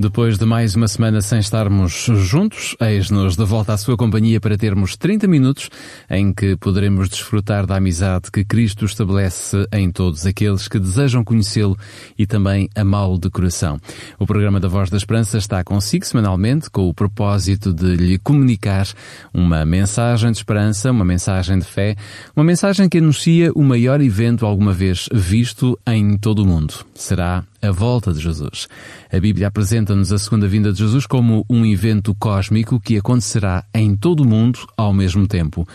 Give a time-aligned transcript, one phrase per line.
[0.00, 4.56] Depois de mais uma semana sem estarmos juntos, eis-nos de volta à sua companhia para
[4.56, 5.68] termos 30 minutos
[6.08, 11.76] em que poderemos desfrutar da amizade que Cristo estabelece em todos aqueles que desejam conhecê-lo
[12.16, 13.80] e também amá-lo de coração.
[14.20, 18.86] O programa da Voz da Esperança está consigo semanalmente com o propósito de lhe comunicar
[19.34, 21.96] uma mensagem de esperança, uma mensagem de fé,
[22.36, 26.86] uma mensagem que anuncia o maior evento alguma vez visto em todo o mundo.
[26.94, 28.68] Será a volta de Jesus.
[29.12, 33.96] A Bíblia apresenta-nos a segunda vinda de Jesus como um evento cósmico que acontecerá em
[33.96, 35.66] todo o mundo ao mesmo tempo.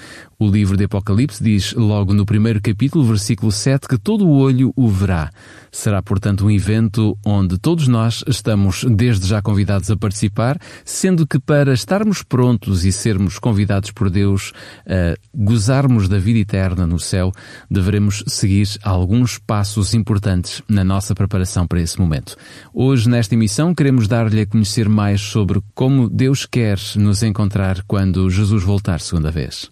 [0.44, 4.74] O livro de Apocalipse diz logo no primeiro capítulo, versículo 7, que todo o olho
[4.76, 5.32] o verá.
[5.72, 11.40] Será, portanto, um evento onde todos nós estamos desde já convidados a participar, sendo que
[11.40, 14.52] para estarmos prontos e sermos convidados por Deus
[14.86, 17.32] a gozarmos da vida eterna no céu,
[17.72, 22.38] deveremos seguir alguns passos importantes na nossa preparação para esse momento.
[22.72, 28.30] Hoje, nesta emissão, queremos dar-lhe a conhecer mais sobre como Deus quer nos encontrar quando
[28.30, 29.72] Jesus voltar segunda vez.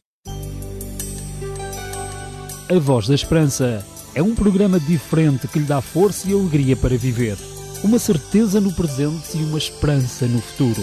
[2.68, 3.86] A Voz da Esperança
[4.16, 7.38] é um programa diferente que lhe dá força e alegria para viver.
[7.84, 10.82] Uma certeza no presente e uma esperança no futuro.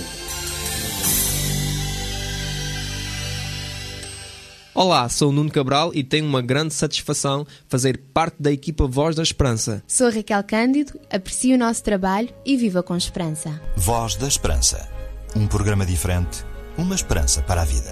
[4.78, 9.16] Olá, sou o Nuno Cabral e tenho uma grande satisfação fazer parte da equipa Voz
[9.16, 9.82] da Esperança.
[9.88, 13.60] Sou Raquel Cândido, aprecio o nosso trabalho e viva com esperança.
[13.76, 14.88] Voz da Esperança.
[15.34, 16.44] Um programa diferente,
[16.76, 17.90] uma esperança para a vida.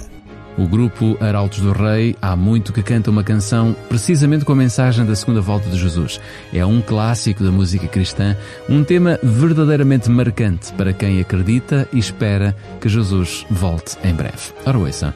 [0.56, 5.05] O grupo Arautos do Rei há muito que canta uma canção precisamente com a mensagem
[5.05, 6.21] da segunda volta de Jesus.
[6.53, 8.37] É um clássico da música cristã,
[8.69, 14.53] um tema verdadeiramente marcante para quem acredita e espera que Jesus volte em breve.
[14.65, 15.12] Ora, ouça.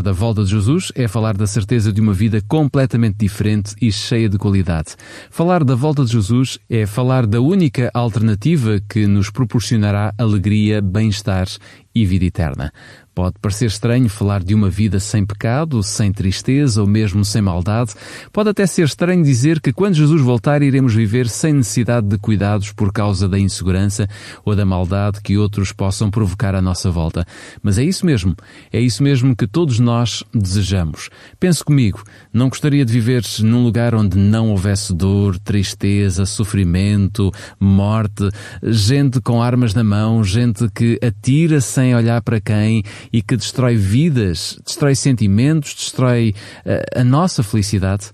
[0.00, 3.92] Falar da volta de Jesus é falar da certeza de uma vida completamente diferente e
[3.92, 4.96] cheia de qualidade.
[5.30, 11.46] Falar da volta de Jesus é falar da única alternativa que nos proporcionará alegria, bem-estar
[11.94, 12.72] e vida eterna.
[13.12, 17.92] Pode parecer estranho falar de uma vida sem pecado, sem tristeza ou mesmo sem maldade.
[18.32, 22.72] Pode até ser estranho dizer que quando Jesus voltar iremos viver sem necessidade de cuidados
[22.72, 24.08] por causa da insegurança
[24.44, 27.26] ou da maldade que outros possam provocar à nossa volta.
[27.62, 28.34] Mas é isso mesmo.
[28.72, 31.10] É isso mesmo que todos nós desejamos.
[31.38, 32.02] Pense comigo,
[32.32, 38.30] não gostaria de viver num lugar onde não houvesse dor, tristeza, sofrimento, morte,
[38.62, 42.82] gente com armas na mão, gente que atira sem olhar para quem
[43.12, 48.10] e que destrói vidas, destrói sentimentos, destrói uh, a nossa felicidade.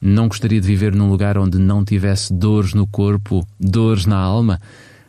[0.00, 4.60] Não gostaria de viver num lugar onde não tivesse dores no corpo, dores na alma?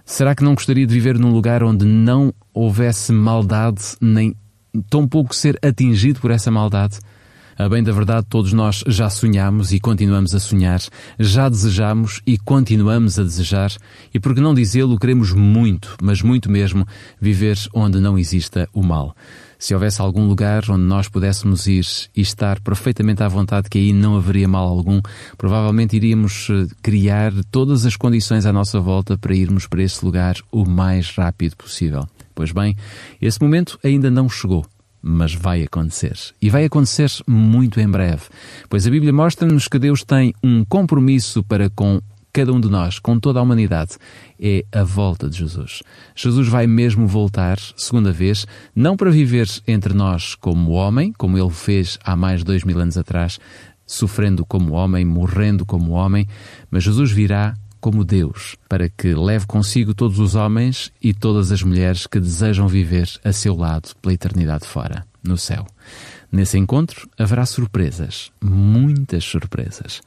[0.06, 4.36] Será que não gostaria de viver num lugar onde não houvesse maldade, nem
[4.90, 7.00] tão pouco ser atingido por essa maldade?
[7.58, 10.82] A bem da verdade, todos nós já sonhamos e continuamos a sonhar,
[11.18, 13.72] já desejamos e continuamos a desejar,
[14.14, 16.85] e por que não dizê-lo, queremos muito, mas muito mesmo,
[17.20, 19.16] viver onde não exista o mal.
[19.58, 23.94] Se houvesse algum lugar onde nós pudéssemos ir e estar perfeitamente à vontade que aí
[23.94, 25.00] não haveria mal algum,
[25.38, 30.35] provavelmente iríamos eh, criar todas as condições à nossa volta para irmos para esse lugar
[30.52, 32.06] o mais rápido possível.
[32.35, 32.76] Pois bem,
[33.22, 34.66] esse momento ainda não chegou
[35.07, 36.17] mas vai acontecer.
[36.41, 38.23] E vai acontecer muito em breve,
[38.67, 42.02] pois a Bíblia mostra-nos que Deus tem um compromisso para com
[42.34, 43.97] cada um de nós, com toda a humanidade,
[44.41, 45.84] é a volta de Jesus.
[46.16, 51.52] Jesus vai mesmo voltar, segunda vez, não para viver entre nós como homem, como ele
[51.52, 53.40] fez há mais de dois mil anos atrás,
[53.85, 56.28] sofrendo como homem, morrendo como homem,
[56.72, 57.53] mas Jesus virá
[57.85, 62.67] como Deus, para que leve consigo todos os homens e todas as mulheres que desejam
[62.67, 65.67] viver a seu lado pela eternidade fora, no céu.
[66.32, 70.02] Nesse encontro haverá surpresas, muitas surpresas.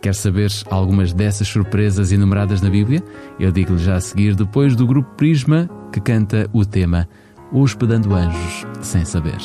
[0.00, 3.04] Quer saber algumas dessas surpresas enumeradas na Bíblia?
[3.38, 7.06] Eu digo-lhe já a seguir, depois do grupo Prisma, que canta o tema
[7.52, 9.36] Hospedando Anjos Sem Saber.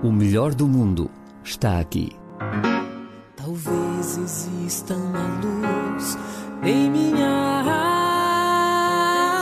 [0.00, 1.10] O melhor do mundo
[1.42, 2.12] está aqui.
[3.34, 5.59] Talvez exista uma luz
[6.62, 7.62] em minha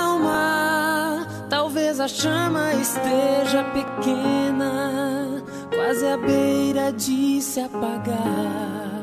[0.05, 1.26] alma.
[1.49, 5.43] Talvez a chama esteja pequena,
[5.75, 8.99] quase à beira de se apagar.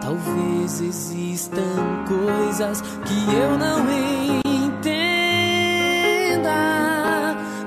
[0.00, 3.86] Talvez existam coisas que eu não
[4.44, 4.96] entenda,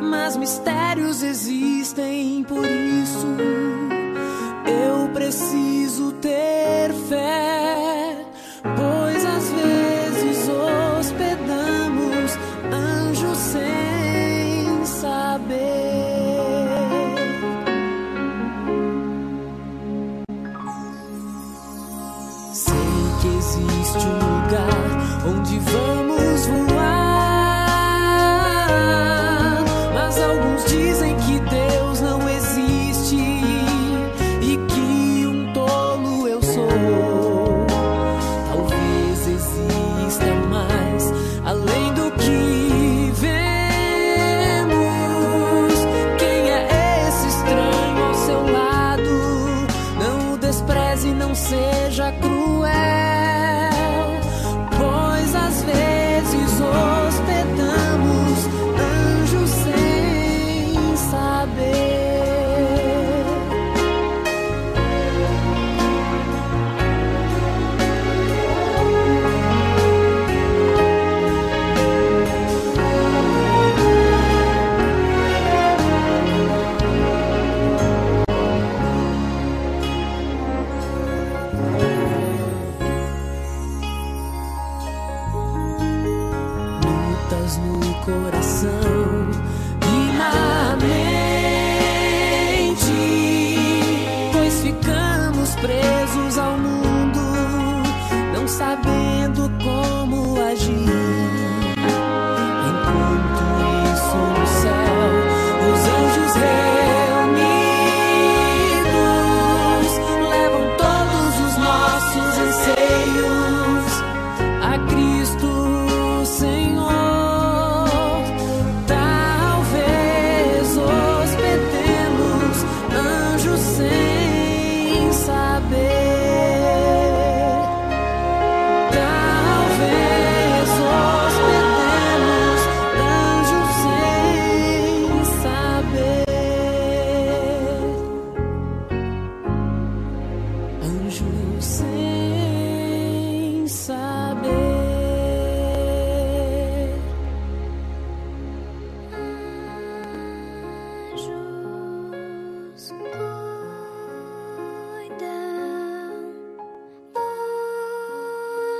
[0.01, 3.27] mas mistérios existem, por isso
[4.67, 7.44] eu preciso ter fé,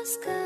[0.06, 0.45] sky.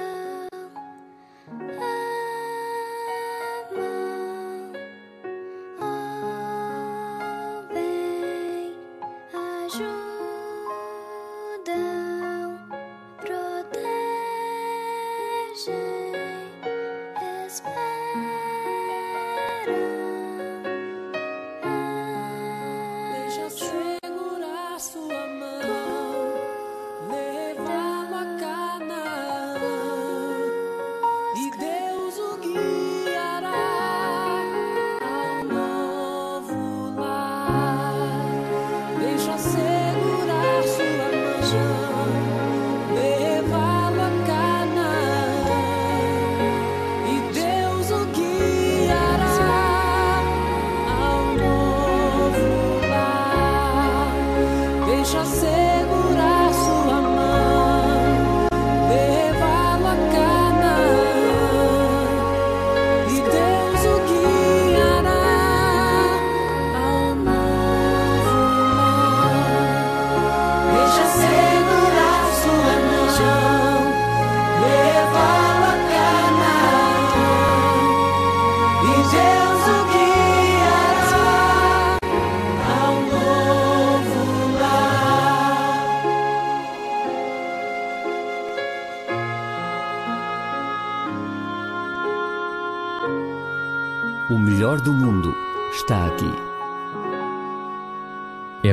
[55.10, 55.69] deixa ser.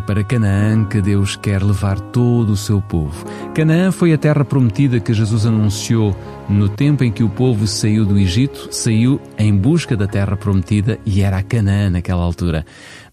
[0.07, 3.27] Para Canaã que Deus quer levar todo o seu povo.
[3.53, 6.17] Canaã foi a terra prometida que Jesus anunciou
[6.49, 10.97] no tempo em que o povo saiu do Egito, saiu em busca da terra prometida
[11.05, 12.65] e era a Canaã naquela altura.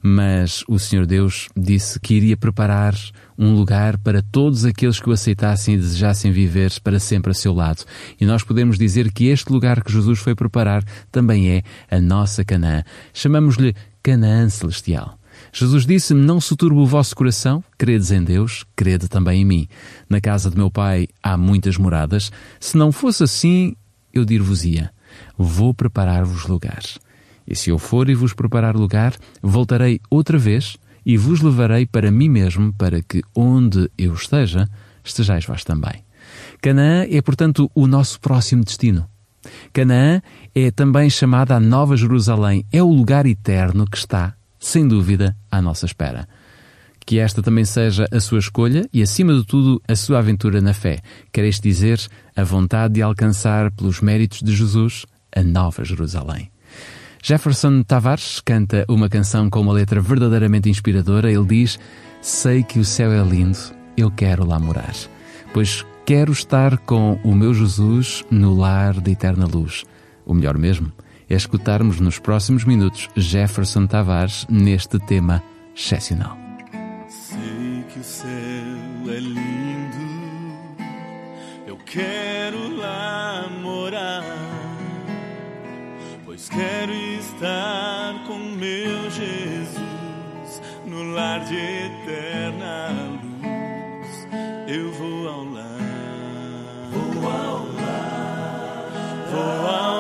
[0.04, 2.94] Mas o Senhor Deus disse que iria preparar
[3.38, 7.54] um lugar para todos aqueles que o aceitassem e desejassem viver para sempre a seu
[7.54, 7.84] lado.
[8.22, 12.46] E nós podemos dizer que este lugar que Jesus foi preparar também é a nossa
[12.46, 12.84] Canaã.
[13.14, 13.74] Chamamos-lhe
[14.04, 15.18] Canaã Celestial.
[15.55, 19.67] Jesus disse-me: Não se turbe o vosso coração, credes em Deus, crede também em mim.
[20.10, 22.31] Na casa de meu pai há muitas moradas.
[22.60, 23.75] Se não fosse assim,
[24.12, 24.91] eu dir-vos-ia:
[25.38, 26.81] Vou preparar-vos lugar.
[27.48, 32.10] E se eu for e vos preparar lugar, voltarei outra vez e vos levarei para
[32.10, 34.67] mim mesmo, para que onde eu esteja,
[35.03, 36.03] estejais vós também.
[36.62, 39.07] Canaã é, portanto, o nosso próximo destino.
[39.72, 40.22] Canaã
[40.55, 44.33] é também chamada a Nova Jerusalém, é o lugar eterno que está
[44.63, 46.25] sem dúvida, à nossa espera.
[47.05, 50.74] Que esta também seja a sua escolha e, acima de tudo, a sua aventura na
[50.74, 51.00] fé.
[51.34, 52.00] Queres dizer,
[52.34, 55.05] a vontade de alcançar, pelos méritos de Jesus,
[55.36, 56.50] a Nova Jerusalém.
[57.22, 61.29] Jefferson Tavares canta uma canção com uma letra verdadeiramente inspiradora.
[61.29, 61.77] Ele diz:
[62.22, 63.60] Sei que o céu é lindo,
[63.98, 64.93] eu quero lá morar,
[65.53, 69.84] pois quero estar com o meu Jesus no lar da eterna luz.
[70.25, 70.89] O melhor mesmo
[71.34, 75.44] é escutarmos nos próximos minutos Jefferson Tavares neste tema
[75.75, 76.38] excepcional.
[77.08, 78.28] Sei que o céu
[79.08, 80.78] é lindo,
[81.66, 84.24] eu quero lá morar,
[86.24, 92.90] pois quero estar com meu Jesus no lar de eterna
[93.24, 94.28] luz.
[94.68, 98.92] Eu vou ao lar, vou ao lar,
[99.32, 99.93] vou ao lar,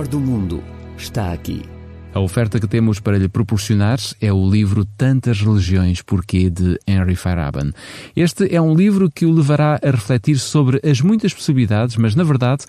[0.05, 0.63] Melhor do mundo
[0.97, 1.63] está aqui.
[2.15, 7.17] A oferta que temos para lhe proporcionar é o livro Tantas Religiões Porquê de Henry
[7.17, 7.75] Feyerabend.
[8.15, 12.23] Este é um livro que o levará a refletir sobre as muitas possibilidades, mas na
[12.23, 12.67] verdade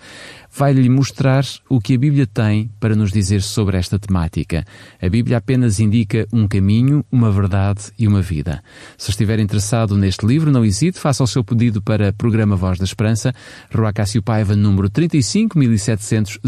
[0.56, 4.64] vai-lhe mostrar o que a Bíblia tem para nos dizer sobre esta temática.
[5.00, 8.62] A Bíblia apenas indica um caminho, uma verdade e uma vida.
[8.96, 12.84] Se estiver interessado neste livro, não hesite, faça o seu pedido para Programa Voz da
[12.84, 13.32] Esperança,
[13.72, 16.40] Rua Cássio Paiva, número 35 1700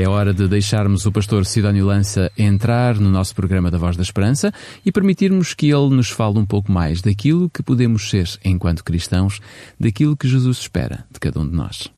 [0.00, 4.02] É hora de deixarmos o pastor Sidónio Lança entrar no nosso programa da Voz da
[4.02, 4.50] Esperança
[4.82, 9.42] e permitirmos que ele nos fale um pouco mais daquilo que podemos ser enquanto cristãos,
[9.78, 11.90] daquilo que Jesus espera de cada um de nós.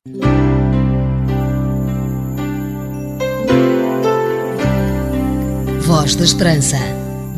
[5.83, 6.79] Voz da Esperança.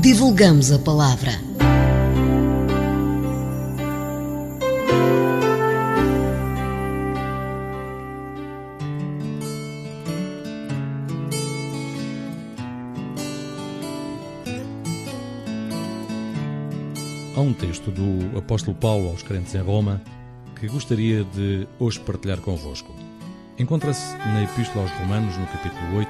[0.01, 1.54] Divulgamos a palavra.
[17.37, 20.01] Há um texto do apóstolo Paulo aos crentes em Roma
[20.55, 22.95] que gostaria de hoje partilhar convosco.
[23.59, 26.09] Encontra-se na Epístola aos Romanos, no capítulo 8,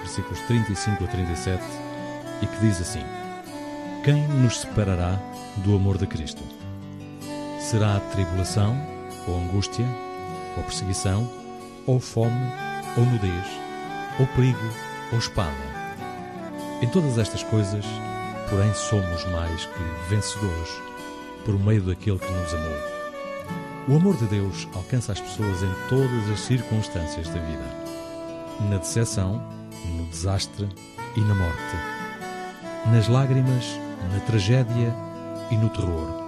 [0.00, 1.62] versículos 35 a 37,
[2.40, 3.02] e que diz assim:
[4.02, 5.20] Quem nos separará
[5.58, 6.42] do amor de Cristo?
[7.60, 8.74] Será a tribulação,
[9.28, 9.84] ou angústia,
[10.56, 11.30] ou perseguição,
[11.86, 12.46] ou fome,
[12.96, 13.46] ou nudez,
[14.18, 14.72] ou perigo,
[15.12, 15.52] ou espada?
[16.80, 17.84] Em todas estas coisas,
[18.52, 20.68] porém somos mais que vencedores
[21.42, 22.92] por meio daquele que nos amou.
[23.88, 27.64] O amor de Deus alcança as pessoas em todas as circunstâncias da vida.
[28.68, 29.42] Na decepção,
[29.96, 30.68] no desastre
[31.16, 31.76] e na morte.
[32.92, 33.64] Nas lágrimas,
[34.12, 34.94] na tragédia
[35.50, 36.22] e no terror.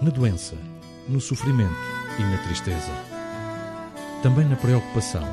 [0.00, 0.54] Na doença,
[1.08, 1.74] no sofrimento
[2.16, 2.92] e na tristeza.
[4.22, 5.26] Também na preocupação,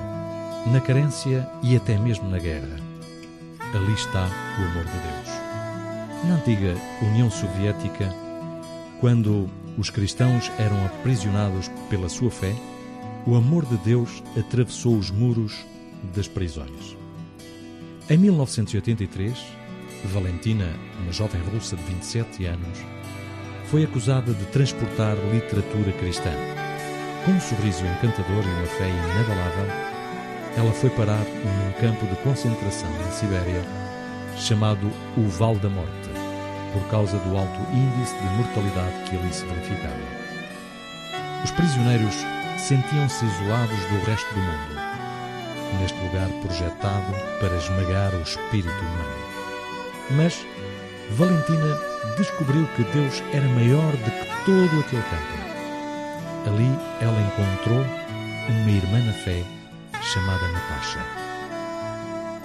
[0.66, 2.76] na carência e até mesmo na guerra.
[3.72, 4.28] Ali está
[4.60, 5.37] o amor de Deus.
[6.24, 8.14] Na antiga União Soviética,
[9.00, 12.56] quando os cristãos eram aprisionados pela sua fé,
[13.26, 15.66] o amor de Deus atravessou os muros
[16.16, 16.98] das prisões.
[18.10, 19.38] Em 1983,
[20.06, 22.80] Valentina, uma jovem russa de 27 anos,
[23.66, 26.32] foi acusada de transportar literatura cristã.
[27.26, 29.66] Com um sorriso encantador e uma fé inabalável,
[30.56, 33.88] ela foi parar num campo de concentração na Sibéria
[34.38, 36.07] chamado o Val da Morte,
[36.78, 39.96] por causa do alto índice de mortalidade que ali se verificava.
[41.44, 42.16] Os prisioneiros
[42.60, 44.76] sentiam-se isolados do resto do mundo,
[45.80, 49.16] neste lugar projetado para esmagar o espírito humano.
[50.12, 50.46] Mas
[51.12, 51.80] Valentina
[52.16, 55.38] descobriu que Deus era maior do que todo aquele campo.
[56.48, 56.70] Ali
[57.02, 57.84] ela encontrou
[58.50, 59.44] uma irmã na fé
[60.02, 61.00] chamada Natasha.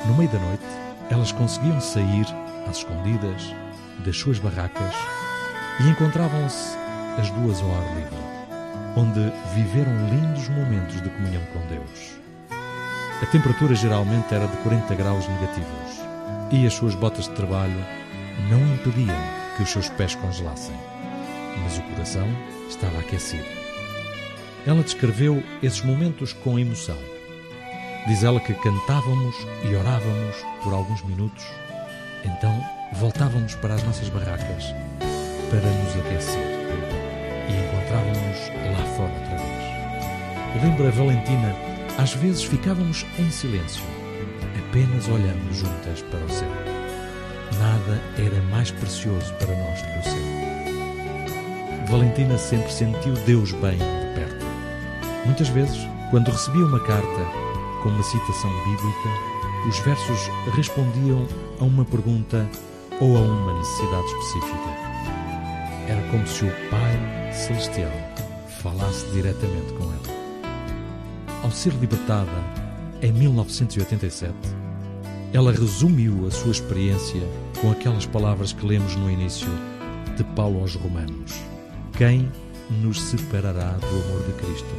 [0.07, 0.64] No meio da noite,
[1.11, 2.27] elas conseguiam sair
[2.68, 3.55] às escondidas
[4.05, 4.94] das suas barracas
[5.81, 6.76] e encontravam-se
[7.18, 8.16] as duas ao ar livre,
[8.96, 12.20] onde viveram lindos momentos de comunhão com Deus.
[13.22, 16.00] A temperatura geralmente era de 40 graus negativos
[16.50, 17.85] e as suas botas de trabalho
[18.50, 19.16] não impediam
[19.57, 20.74] que os seus pés congelassem,
[21.62, 22.26] mas o coração
[22.68, 23.44] estava aquecido.
[24.66, 26.98] Ela descreveu esses momentos com emoção.
[28.07, 31.44] Diz ela que cantávamos e orávamos por alguns minutos,
[32.24, 34.74] então voltávamos para as nossas barracas
[35.50, 36.62] para nos aquecer
[37.48, 38.38] e encontrávamos
[38.72, 40.62] lá fora outra vez.
[40.62, 41.55] Lembra Valentina,
[41.98, 43.83] às vezes ficávamos em silêncio,
[44.59, 46.48] apenas olhando juntas para o céu.
[47.59, 50.33] Nada era mais precioso para nós que o céu.
[51.88, 54.46] Valentina sempre sentiu Deus bem de perto.
[55.26, 57.24] Muitas vezes, quando recebia uma carta
[57.83, 59.33] com uma citação bíblica,
[59.68, 61.26] os versos respondiam
[61.61, 62.48] a uma pergunta
[63.03, 64.71] ou a uma necessidade específica.
[65.88, 67.91] Era como se o Pai Celestial
[68.62, 71.43] falasse diretamente com ela.
[71.43, 72.31] Ao ser libertada
[73.03, 74.33] em 1987,
[75.33, 77.23] ela resumiu a sua experiência
[77.61, 79.49] com aquelas palavras que lemos no início
[80.17, 81.33] de Paulo aos Romanos:
[81.99, 82.31] Quem
[82.71, 84.75] nos separará do amor de Cristo?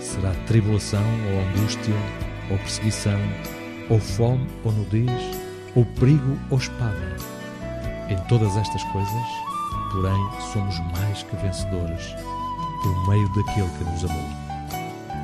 [0.00, 1.94] Será tribulação ou angústia,
[2.48, 3.18] ou perseguição,
[3.90, 5.10] ou fome ou nudez,
[5.74, 7.35] ou perigo ou espada?
[8.08, 9.26] Em todas estas coisas,
[9.90, 12.14] porém, somos mais que vencedores
[12.82, 14.24] por meio daquele que nos amou.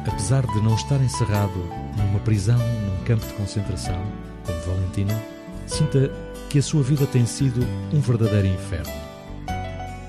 [0.06, 1.58] Apesar de não estar encerrado
[1.96, 4.02] numa prisão, num campo de concentração,
[4.44, 5.22] como Valentina,
[5.66, 6.10] sinta
[6.48, 8.92] que a sua vida tem sido um verdadeiro inferno.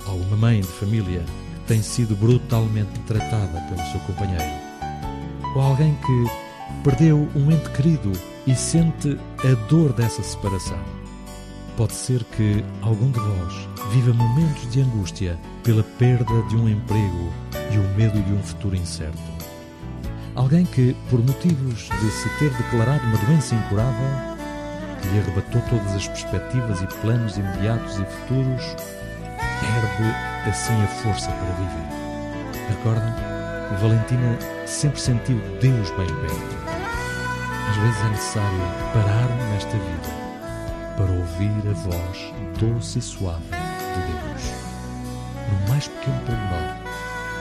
[0.08, 1.22] Ou uma mãe de família
[1.54, 4.44] que tem sido brutalmente tratada pelo seu companheiro.
[5.56, 8.12] Ou alguém que perdeu um ente querido
[8.48, 11.03] e sente a dor dessa separação.
[11.76, 17.34] Pode ser que algum de vós viva momentos de angústia pela perda de um emprego
[17.72, 19.18] e o medo de um futuro incerto.
[20.36, 24.08] Alguém que, por motivos de se ter declarado uma doença incurável,
[25.12, 28.64] lhe arrebatou todas as perspectivas e planos imediatos e futuros,
[29.60, 32.70] perde assim a força para viver.
[32.70, 33.16] Recorda?
[33.82, 36.64] Valentina sempre sentiu Deus bem perto.
[37.68, 38.60] Às vezes é necessário
[38.94, 40.23] parar nesta vida
[40.98, 44.44] para ouvir a voz doce e suave de Deus.
[45.52, 46.78] No mais pequeno pormenor,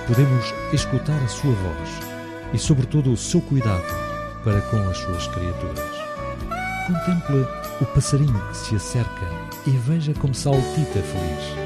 [0.07, 1.89] podemos escutar a sua voz
[2.53, 3.85] e, sobretudo, o seu cuidado
[4.45, 6.03] para com as suas criaturas.
[6.87, 7.47] Contemple
[7.81, 9.27] o passarinho que se acerca
[9.67, 11.63] e veja como saltita feliz.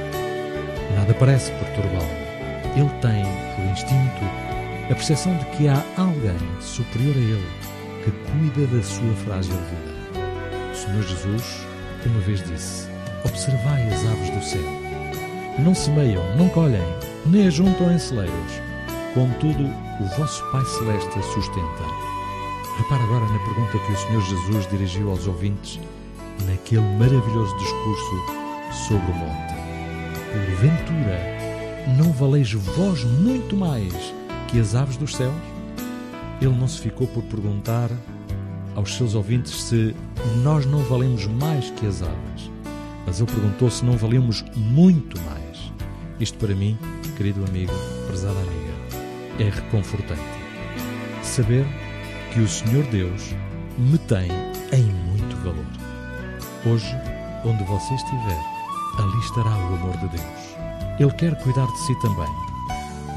[0.94, 2.26] Nada parece perturbá-lo.
[2.76, 4.24] Ele tem, por instinto,
[4.90, 7.48] a percepção de que há alguém superior a ele
[8.04, 9.96] que cuida da sua frágil vida.
[10.70, 11.65] O Senhor Jesus
[12.08, 12.88] uma vez disse:
[13.24, 14.86] Observai as aves do céu.
[15.58, 16.82] Não semeiam, não colhem,
[17.26, 18.52] nem ajuntam em celeiros.
[19.14, 19.64] Contudo,
[20.00, 22.06] o vosso Pai Celeste as sustenta.
[22.76, 25.80] Repara agora na pergunta que o Senhor Jesus dirigiu aos ouvintes
[26.46, 29.54] naquele maravilhoso discurso sobre o monte.
[30.32, 31.18] Porventura,
[31.96, 33.92] não valeis vós muito mais
[34.48, 35.34] que as aves dos céus?
[36.40, 37.90] Ele não se ficou por perguntar
[38.76, 39.96] aos seus ouvintes se
[40.44, 42.50] nós não valemos mais que as aves,
[43.06, 45.72] mas ele perguntou se não valemos muito mais.
[46.20, 46.78] Isto para mim,
[47.16, 47.72] querido amigo,
[48.06, 48.74] prezada amiga,
[49.38, 50.20] é reconfortante.
[51.22, 51.66] Saber
[52.32, 53.34] que o Senhor Deus
[53.78, 54.28] me tem
[54.72, 55.66] em muito valor.
[56.66, 56.94] Hoje,
[57.44, 58.40] onde você estiver,
[58.98, 60.56] ali estará o amor de Deus.
[60.98, 62.28] Ele quer cuidar de si também,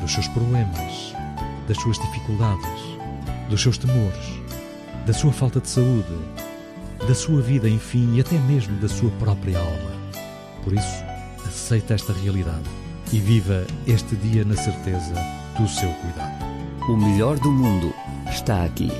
[0.02, 1.13] dos seus problemas,
[1.67, 2.98] das suas dificuldades,
[3.50, 4.38] dos seus temores,
[5.10, 6.15] da sua falta de saúde,
[7.08, 9.91] da sua vida, enfim, e até mesmo da sua própria alma.
[10.63, 11.04] Por isso,
[11.48, 12.69] aceita esta realidade
[13.12, 15.15] e viva este dia na certeza
[15.60, 16.45] do seu cuidado.
[16.88, 17.91] O melhor do mundo
[18.30, 18.91] está aqui.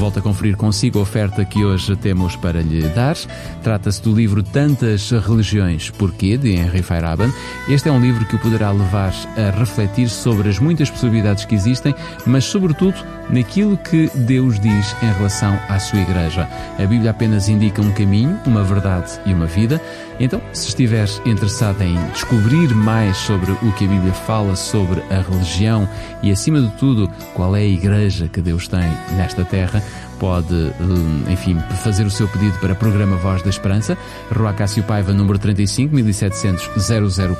[0.00, 3.14] Volto a conferir consigo a oferta que hoje temos para lhe dar.
[3.62, 7.34] Trata-se do livro Tantas Religiões Porquê, de Henry Feyerabend.
[7.68, 11.54] Este é um livro que o poderá levar a refletir sobre as muitas possibilidades que
[11.54, 12.96] existem, mas, sobretudo,
[13.28, 16.48] naquilo que Deus diz em relação à sua Igreja.
[16.78, 19.80] A Bíblia apenas indica um caminho, uma verdade e uma vida.
[20.18, 25.20] Então, se estiver interessado em descobrir mais sobre o que a Bíblia fala sobre a
[25.20, 25.88] religião
[26.22, 29.82] e, acima de tudo, qual é a Igreja que Deus tem nesta terra,
[30.20, 33.96] pode, hum, enfim, fazer o seu pedido para o programa Voz da Esperança,
[34.30, 36.68] Rua Cássio Paiva, número 35, 1700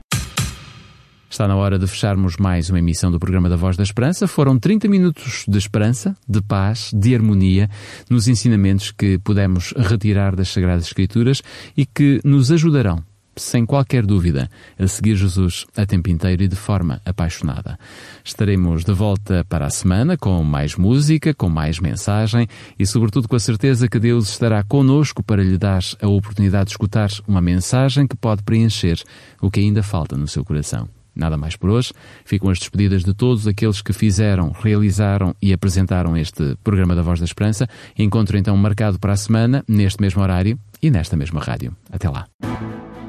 [1.29, 4.29] Está na hora de fecharmos mais uma emissão do programa da Voz da Esperança.
[4.29, 7.68] Foram 30 minutos de esperança, de paz, de harmonia
[8.09, 11.42] nos ensinamentos que pudemos retirar das Sagradas Escrituras
[11.77, 13.03] e que nos ajudarão
[13.37, 17.79] sem qualquer dúvida, a seguir Jesus a tempo inteiro e de forma apaixonada.
[18.25, 22.47] Estaremos de volta para a semana com mais música, com mais mensagem
[22.79, 26.71] e, sobretudo, com a certeza que Deus estará conosco para lhe dar a oportunidade de
[26.73, 29.03] escutar uma mensagem que pode preencher
[29.40, 30.88] o que ainda falta no seu coração.
[31.14, 31.92] Nada mais por hoje.
[32.25, 37.21] Ficam as despedidas de todos aqueles que fizeram, realizaram e apresentaram este programa da Voz
[37.21, 37.68] da Esperança.
[37.99, 41.77] Encontro então marcado para a semana, neste mesmo horário e nesta mesma rádio.
[41.90, 42.27] Até lá.